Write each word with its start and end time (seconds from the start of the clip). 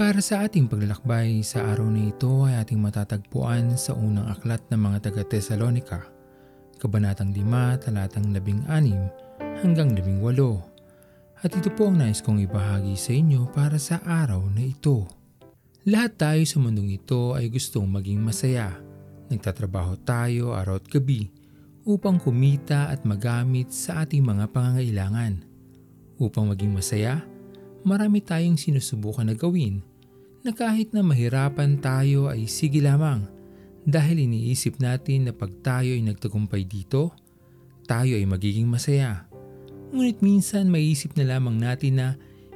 Para 0.00 0.24
sa 0.24 0.48
ating 0.48 0.64
paglalakbay 0.64 1.44
sa 1.44 1.76
araw 1.76 1.92
na 1.92 2.08
ito 2.08 2.48
ay 2.48 2.56
ating 2.64 2.80
matatagpuan 2.80 3.76
sa 3.76 3.92
unang 3.92 4.32
aklat 4.32 4.64
ng 4.72 4.80
mga 4.80 4.98
taga 5.04 5.28
Tesalonika, 5.28 6.08
Kabanatang 6.80 7.36
5, 7.36 7.84
talatang 7.84 8.32
16 8.32 8.64
hanggang 9.60 9.92
18. 9.92 11.44
At 11.44 11.52
ito 11.52 11.68
po 11.76 11.92
ang 11.92 12.00
nais 12.00 12.24
kong 12.24 12.40
ibahagi 12.48 12.96
sa 12.96 13.12
inyo 13.12 13.52
para 13.52 13.76
sa 13.76 14.00
araw 14.00 14.40
na 14.48 14.64
ito. 14.72 15.04
Lahat 15.84 16.16
tayo 16.16 16.48
sa 16.48 16.56
mundong 16.64 16.96
ito 16.96 17.36
ay 17.36 17.52
gustong 17.52 17.84
maging 17.84 18.24
masaya. 18.24 18.72
Nagtatrabaho 19.28 20.00
tayo 20.00 20.56
araw 20.56 20.80
at 20.80 20.88
gabi 20.88 21.28
upang 21.84 22.16
kumita 22.16 22.88
at 22.88 23.04
magamit 23.04 23.68
sa 23.68 24.08
ating 24.08 24.24
mga 24.24 24.48
pangangailangan. 24.48 25.44
Upang 26.16 26.48
maging 26.48 26.72
masaya, 26.72 27.20
marami 27.84 28.24
tayong 28.24 28.56
sinusubukan 28.56 29.28
na 29.28 29.36
gawin 29.36 29.89
na 30.40 30.56
kahit 30.56 30.96
na 30.96 31.04
mahirapan 31.04 31.76
tayo 31.80 32.32
ay 32.32 32.48
sige 32.48 32.80
lamang 32.80 33.28
dahil 33.84 34.24
iniisip 34.24 34.80
natin 34.80 35.28
na 35.28 35.32
pag 35.32 35.52
tayo 35.60 35.92
ay 35.92 36.04
nagtagumpay 36.04 36.64
dito, 36.68 37.12
tayo 37.88 38.16
ay 38.16 38.24
magiging 38.28 38.68
masaya. 38.68 39.28
Ngunit 39.90 40.22
minsan 40.22 40.70
maiisip 40.70 41.16
na 41.16 41.26
lamang 41.36 41.58
natin 41.58 41.98
na 41.98 42.08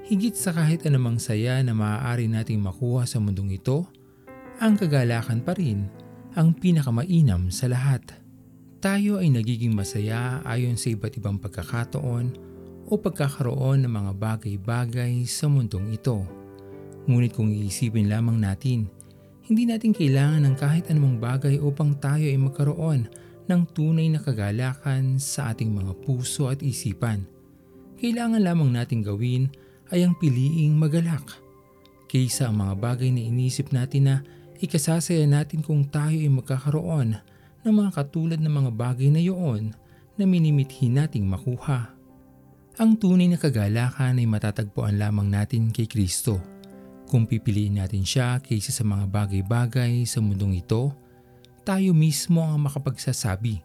higit 0.07 0.37
sa 0.37 0.53
kahit 0.53 0.85
anumang 0.87 1.19
saya 1.19 1.59
na 1.65 1.73
maaari 1.73 2.29
nating 2.29 2.61
makuha 2.61 3.09
sa 3.09 3.19
mundong 3.19 3.57
ito, 3.57 3.89
ang 4.63 4.79
kagalakan 4.79 5.43
pa 5.43 5.57
rin 5.57 5.89
ang 6.39 6.55
pinakamainam 6.55 7.51
sa 7.51 7.67
lahat. 7.67 8.05
Tayo 8.79 9.19
ay 9.19 9.33
nagiging 9.33 9.73
masaya 9.73 10.45
ayon 10.45 10.77
sa 10.77 10.93
iba't 10.93 11.17
ibang 11.17 11.41
pagkakataon 11.41 12.37
o 12.85 12.93
pagkakaroon 13.01 13.89
ng 13.89 13.93
mga 13.93 14.13
bagay-bagay 14.13 15.25
sa 15.25 15.49
mundong 15.49 15.89
ito. 15.97 16.44
Ngunit 17.05 17.37
kung 17.37 17.53
iisipin 17.53 18.09
lamang 18.09 18.41
natin, 18.41 18.89
hindi 19.45 19.69
natin 19.69 19.93
kailangan 19.93 20.41
ng 20.49 20.57
kahit 20.57 20.89
anumang 20.89 21.21
bagay 21.21 21.61
upang 21.61 22.01
tayo 22.01 22.25
ay 22.25 22.41
magkaroon 22.41 23.13
ng 23.45 23.63
tunay 23.77 24.09
na 24.09 24.17
kagalakan 24.25 25.21
sa 25.21 25.53
ating 25.53 25.69
mga 25.69 25.93
puso 26.01 26.49
at 26.49 26.65
isipan. 26.65 27.29
Kailangan 28.01 28.41
lamang 28.41 28.73
natin 28.73 29.05
gawin 29.05 29.53
ay 29.93 30.01
ang 30.01 30.17
piliing 30.17 30.73
magalak. 30.73 31.29
Kaysa 32.09 32.49
ang 32.49 32.57
mga 32.65 32.75
bagay 32.81 33.13
na 33.13 33.21
inisip 33.21 33.69
natin 33.69 34.09
na 34.09 34.17
ikasasaya 34.65 35.29
natin 35.29 35.61
kung 35.61 35.85
tayo 35.93 36.17
ay 36.17 36.33
magkakaroon 36.33 37.21
ng 37.69 37.75
mga 37.75 37.91
katulad 37.93 38.41
ng 38.41 38.55
mga 38.65 38.71
bagay 38.73 39.13
na 39.13 39.21
iyon 39.21 39.77
na 40.17 40.25
minimithi 40.25 40.89
nating 40.89 41.29
makuha. 41.29 41.93
Ang 42.81 42.97
tunay 42.97 43.29
na 43.29 43.37
kagalakan 43.37 44.25
ay 44.25 44.25
matatagpuan 44.25 44.97
lamang 44.97 45.29
natin 45.29 45.69
kay 45.69 45.85
Kristo 45.85 46.54
kung 47.15 47.31
pipiliin 47.31 47.79
natin 47.79 48.03
siya 48.03 48.43
kaysa 48.43 48.75
sa 48.75 48.83
mga 48.83 49.07
bagay-bagay 49.07 50.03
sa 50.03 50.19
mundong 50.19 50.59
ito, 50.59 50.91
tayo 51.63 51.95
mismo 51.95 52.43
ang 52.43 52.67
makapagsasabi 52.67 53.63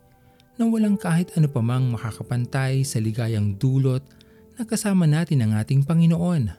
na 0.61 0.69
walang 0.69 0.93
kahit 0.93 1.33
ano 1.33 1.49
pamang 1.49 1.89
makakapantay 1.89 2.85
sa 2.85 3.01
ligayang 3.01 3.57
dulot 3.57 4.05
na 4.53 4.69
kasama 4.69 5.09
natin 5.09 5.41
ang 5.41 5.57
ating 5.57 5.81
Panginoon. 5.81 6.53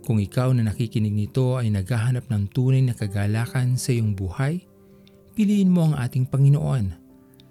Kung 0.00 0.16
ikaw 0.16 0.56
na 0.56 0.72
nakikinig 0.72 1.12
nito 1.12 1.60
ay 1.60 1.68
naghahanap 1.68 2.32
ng 2.32 2.48
tunay 2.48 2.80
na 2.80 2.96
kagalakan 2.96 3.76
sa 3.76 3.92
iyong 3.92 4.16
buhay, 4.16 4.64
piliin 5.36 5.68
mo 5.68 5.92
ang 5.92 6.00
ating 6.00 6.24
Panginoon. 6.24 6.96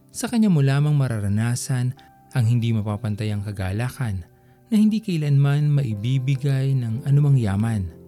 Sa 0.10 0.26
Kanya 0.26 0.50
mo 0.50 0.66
lamang 0.66 0.98
mararanasan 0.98 1.94
ang 2.34 2.46
hindi 2.50 2.74
mapapantayang 2.74 3.46
kagalakan 3.46 4.26
na 4.74 4.76
hindi 4.82 4.98
kailanman 5.06 5.70
maibibigay 5.70 6.74
ng 6.74 7.06
anumang 7.06 7.38
yaman 7.38 7.99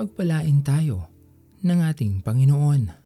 pagpalain 0.00 0.64
tayo 0.64 1.12
ng 1.60 1.84
ating 1.84 2.24
Panginoon. 2.24 2.99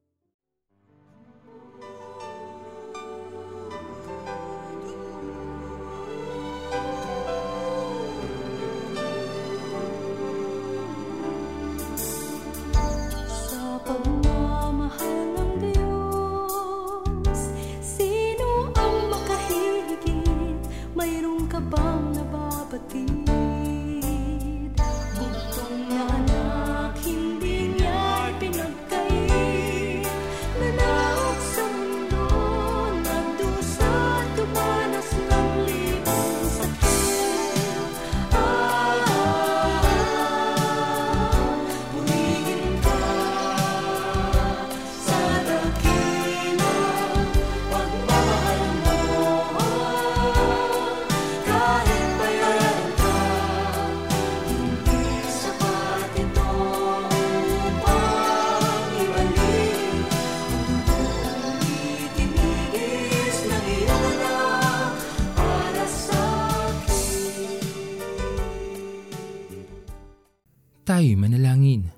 Tayo'y 70.95 71.19
manalangin. 71.19 71.91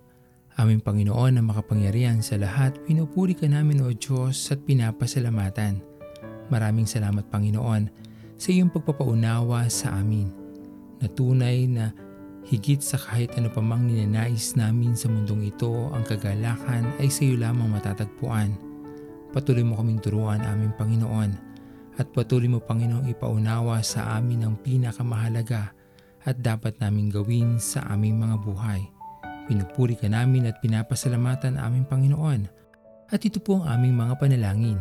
Aming 0.56 0.80
Panginoon 0.80 1.36
na 1.36 1.44
makapangyarihan 1.44 2.24
sa 2.24 2.40
lahat, 2.40 2.80
pinupuri 2.88 3.36
ka 3.36 3.44
namin 3.44 3.84
o 3.84 3.92
Diyos 3.92 4.48
at 4.48 4.64
pinapasalamatan. 4.64 5.84
Maraming 6.48 6.88
salamat 6.88 7.28
Panginoon 7.28 7.92
sa 8.40 8.48
iyong 8.48 8.72
pagpapaunawa 8.72 9.68
sa 9.68 10.00
amin. 10.00 10.32
Na 10.96 11.12
tunay 11.12 11.68
na 11.68 11.92
higit 12.48 12.80
sa 12.80 12.96
kahit 12.96 13.36
ano 13.36 13.52
pa 13.52 13.60
mang 13.60 13.84
ninanais 13.84 14.56
namin 14.56 14.96
sa 14.96 15.12
mundong 15.12 15.44
ito, 15.44 15.92
ang 15.92 16.00
kagalakan 16.00 16.88
ay 16.96 17.12
sa 17.12 17.28
iyo 17.28 17.36
lamang 17.36 17.68
matatagpuan. 17.68 18.56
Patuloy 19.28 19.60
mo 19.60 19.76
kaming 19.76 20.00
turuan 20.00 20.40
aming 20.40 20.72
Panginoon 20.72 21.36
at 22.00 22.08
patuloy 22.16 22.48
mo 22.48 22.64
Panginoong 22.64 23.12
ipaunawa 23.12 23.76
sa 23.84 24.16
amin 24.16 24.48
ang 24.48 24.56
pinakamahalaga 24.56 25.75
at 26.26 26.42
dapat 26.42 26.74
naming 26.82 27.08
gawin 27.08 27.56
sa 27.62 27.86
aming 27.94 28.18
mga 28.18 28.36
buhay. 28.42 28.82
Pinupuri 29.46 29.94
ka 29.94 30.10
namin 30.10 30.50
at 30.50 30.58
pinapasalamatan 30.58 31.54
aming 31.54 31.86
Panginoon. 31.86 32.50
At 33.14 33.22
ito 33.22 33.38
po 33.38 33.62
ang 33.62 33.78
aming 33.78 33.94
mga 33.94 34.18
panalangin. 34.18 34.78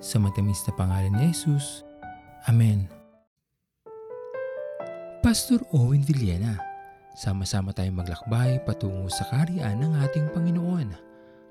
Sa 0.00 0.16
matamis 0.16 0.64
na 0.64 0.72
pangalan 0.72 1.12
ni 1.12 1.28
Jesus. 1.28 1.84
Amen. 2.48 2.88
Pastor 5.20 5.60
Owen 5.76 6.00
Villena, 6.00 6.56
sama-sama 7.12 7.76
tayong 7.76 8.00
maglakbay 8.00 8.64
patungo 8.64 9.12
sa 9.12 9.28
kariyan 9.28 9.76
ng 9.76 9.92
ating 10.08 10.32
Panginoon. 10.32 10.88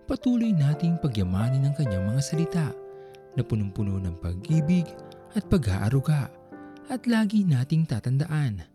Patuloy 0.10 0.54
nating 0.54 0.98
pagyamanin 1.02 1.70
ang 1.70 1.76
kanyang 1.78 2.06
mga 2.06 2.22
salita 2.22 2.68
na 3.36 3.42
punong-puno 3.46 4.02
ng 4.02 4.16
pag-ibig 4.22 4.90
at 5.36 5.46
pag-aaruga 5.52 6.32
at 6.88 7.02
lagi 7.10 7.44
nating 7.44 7.84
tatandaan 7.90 8.75